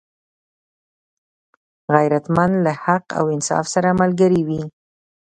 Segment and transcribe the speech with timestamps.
[1.93, 4.61] غیرتمند له حق او انصاف سره ملګری وي